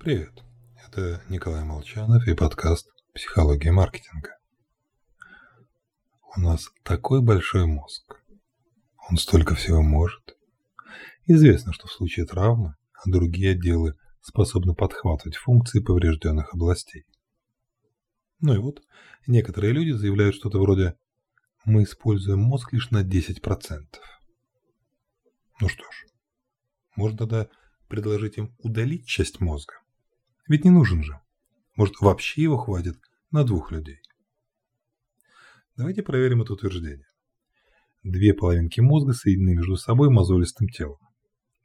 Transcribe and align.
Привет, 0.00 0.44
это 0.86 1.20
Николай 1.28 1.64
Молчанов 1.64 2.24
и 2.28 2.34
подкаст 2.34 2.88
«Психология 3.14 3.72
маркетинга». 3.72 4.38
У 6.36 6.40
нас 6.40 6.68
такой 6.84 7.20
большой 7.20 7.66
мозг. 7.66 8.22
Он 9.10 9.16
столько 9.16 9.56
всего 9.56 9.82
может. 9.82 10.36
Известно, 11.26 11.72
что 11.72 11.88
в 11.88 11.92
случае 11.92 12.26
травмы 12.26 12.76
другие 13.06 13.52
отделы 13.52 13.96
способны 14.20 14.72
подхватывать 14.72 15.36
функции 15.36 15.80
поврежденных 15.80 16.54
областей. 16.54 17.04
Ну 18.38 18.54
и 18.54 18.58
вот, 18.58 18.80
некоторые 19.26 19.72
люди 19.72 19.90
заявляют 19.90 20.36
что-то 20.36 20.60
вроде 20.60 20.94
«мы 21.64 21.82
используем 21.82 22.38
мозг 22.38 22.72
лишь 22.72 22.92
на 22.92 23.02
10%». 23.02 23.82
Ну 25.60 25.68
что 25.68 25.82
ж, 25.82 26.06
можно 26.94 27.18
тогда 27.18 27.48
предложить 27.88 28.38
им 28.38 28.54
удалить 28.58 29.04
часть 29.04 29.40
мозга. 29.40 29.74
Ведь 30.48 30.64
не 30.64 30.70
нужен 30.70 31.04
же. 31.04 31.20
Может, 31.76 32.00
вообще 32.00 32.42
его 32.42 32.56
хватит 32.56 32.98
на 33.30 33.44
двух 33.44 33.70
людей. 33.70 34.00
Давайте 35.76 36.02
проверим 36.02 36.42
это 36.42 36.54
утверждение. 36.54 37.06
Две 38.02 38.32
половинки 38.32 38.80
мозга 38.80 39.12
соединены 39.12 39.56
между 39.56 39.76
собой 39.76 40.08
мозолистым 40.10 40.68
телом. 40.68 40.98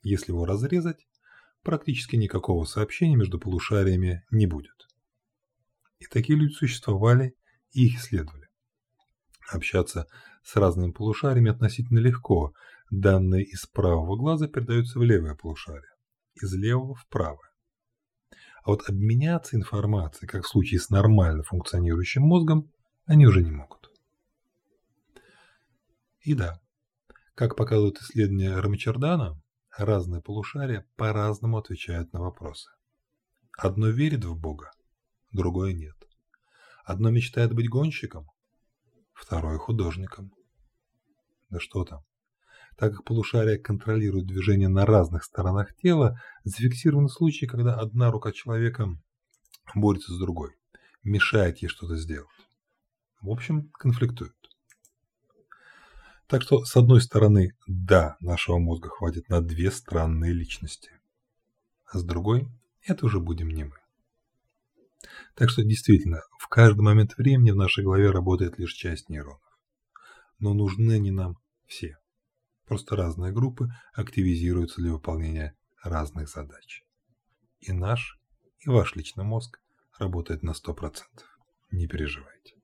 Если 0.02 0.32
его 0.32 0.46
разрезать, 0.46 1.08
практически 1.64 2.18
никакого 2.18 2.66
сообщения 2.66 3.16
между 3.16 3.40
полушариями 3.40 4.24
не 4.30 4.46
будет. 4.46 4.88
И 6.00 6.06
такие 6.06 6.38
люди 6.38 6.52
существовали 6.52 7.36
и 7.72 7.86
их 7.86 8.00
исследовали. 8.00 8.50
Общаться 9.50 10.08
с 10.44 10.56
разными 10.58 10.92
полушариями 10.92 11.50
относительно 11.50 12.00
легко. 12.00 12.54
Данные 12.92 13.46
из 13.46 13.66
правого 13.66 14.18
глаза 14.18 14.48
передаются 14.48 15.00
в 15.00 15.04
левое 15.04 15.36
полушарие, 15.36 15.90
из 16.36 16.54
левого 16.54 16.96
в 16.96 17.08
правое. 17.08 17.53
А 18.64 18.72
вот 18.72 18.88
обменяться 18.90 19.58
информацией, 19.58 20.28
как 20.28 20.46
в 20.46 20.48
случае 20.48 20.80
с 20.80 20.90
нормально 20.90 21.44
функционирующим 21.44 22.24
мозгом, 22.24 22.72
они 23.06 23.28
уже 23.28 23.44
не 23.44 23.52
могут. 23.52 23.92
И 26.22 26.34
да, 26.34 26.62
как 27.36 27.58
показывают 27.58 28.00
исследования 28.00 28.58
Рамчардана, 28.58 29.42
разные 29.78 30.22
полушария 30.22 30.88
по-разному 30.96 31.58
отвечают 31.58 32.14
на 32.14 32.22
вопросы. 32.22 32.70
Одно 33.58 33.90
верит 33.90 34.24
в 34.24 34.40
Бога, 34.40 34.72
другое 35.34 35.74
нет. 35.74 35.98
Одно 36.86 37.10
мечтает 37.10 37.54
быть 37.54 37.70
гонщиком, 37.70 38.32
второе 39.14 39.58
художником. 39.58 40.32
Да 41.50 41.60
что 41.60 41.84
там. 41.84 42.04
Так 42.78 42.96
как 42.96 43.04
полушария 43.04 43.58
контролируют 43.58 44.28
движение 44.28 44.68
на 44.68 44.86
разных 44.86 45.24
сторонах 45.24 45.76
тела, 45.76 46.20
зафиксированы 46.44 47.10
случаи, 47.10 47.46
когда 47.46 47.76
одна 47.76 48.12
рука 48.12 48.32
человека 48.32 48.98
борется 49.76 50.14
с 50.14 50.20
другой, 50.20 50.52
мешает 51.04 51.60
ей 51.60 51.70
что-то 51.70 51.96
сделать. 51.96 52.30
В 53.22 53.30
общем, 53.30 53.70
конфликтуют. 53.74 54.34
Так 56.28 56.42
что, 56.42 56.66
с 56.66 56.76
одной 56.76 57.02
стороны, 57.02 57.56
да, 57.68 58.18
нашего 58.20 58.58
мозга 58.58 58.90
хватит 58.90 59.30
на 59.30 59.42
две 59.42 59.72
странные 59.72 60.34
личности. 60.34 60.92
А 61.86 62.00
с 62.00 62.04
другой, 62.04 62.48
это 62.82 63.06
уже 63.06 63.20
будем 63.20 63.50
не 63.50 63.66
мы. 63.66 63.78
Так 65.36 65.50
что, 65.50 65.64
действительно, 65.64 66.22
в 66.40 66.48
каждый 66.48 66.82
момент 66.82 67.18
времени 67.18 67.52
в 67.52 67.56
нашей 67.56 67.84
голове 67.84 68.10
работает 68.10 68.58
лишь 68.58 68.74
часть 68.74 69.10
нейронов. 69.10 69.42
Но 70.40 70.54
нужны 70.54 70.94
они 70.94 71.12
нам 71.12 71.38
все. 71.68 71.98
Просто 72.66 72.96
разные 72.96 73.32
группы 73.32 73.70
активизируются 73.94 74.82
для 74.82 74.92
выполнения 74.94 75.56
разных 75.84 76.30
задач. 76.30 76.84
И 77.60 77.72
наш, 77.72 78.20
и 78.60 78.70
ваш 78.70 78.96
личный 78.96 79.24
мозг 79.24 79.60
работает 80.00 80.44
на 80.44 80.52
100%. 80.52 80.94
Не 81.72 81.88
переживайте. 81.88 82.56